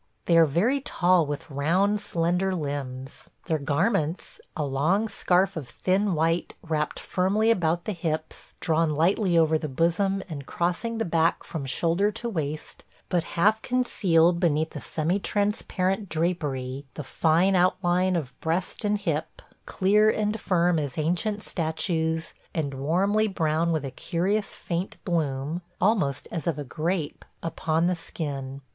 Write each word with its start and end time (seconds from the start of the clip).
They 0.25 0.35
are 0.35 0.47
very 0.47 0.81
tall, 0.81 1.27
with 1.27 1.47
round 1.47 1.99
slender 2.01 2.55
limbs.... 2.55 3.29
Their 3.45 3.59
garments– 3.59 4.41
a 4.57 4.65
long 4.65 5.07
scarf 5.07 5.55
of 5.55 5.69
thin 5.69 6.15
white 6.15 6.55
wrapped 6.63 6.99
firmly 6.99 7.51
about 7.51 7.85
the 7.85 7.91
hips, 7.91 8.55
drawn 8.59 8.95
lightly 8.95 9.37
over 9.37 9.59
the 9.59 9.67
bosom 9.69 10.23
and 10.27 10.47
crossing 10.47 10.97
the 10.97 11.05
back 11.05 11.43
from 11.43 11.67
shoulder 11.67 12.11
to 12.13 12.29
waist– 12.29 12.83
but 13.09 13.23
half 13.37 13.61
conceal 13.61 14.33
beneath 14.33 14.71
the 14.71 14.81
semi 14.81 15.19
transparent 15.19 16.09
drapery 16.09 16.87
the 16.95 17.03
fine 17.03 17.55
outline 17.55 18.15
of 18.15 18.33
breast 18.41 18.83
and 18.83 18.97
hip, 19.01 19.39
clear 19.67 20.09
and 20.09 20.39
firm 20.39 20.79
as 20.79 20.97
ancient 20.97 21.43
statues, 21.43 22.33
and 22.55 22.73
warmly 22.73 23.27
brown 23.27 23.71
with 23.71 23.85
a 23.85 23.91
curious 23.91 24.55
faint 24.55 24.97
bloom– 25.05 25.61
almost 25.79 26.27
as 26.31 26.47
of 26.47 26.57
a 26.57 26.63
grape– 26.63 27.23
upon 27.43 27.85
the 27.85 27.93
skin. 27.95 28.61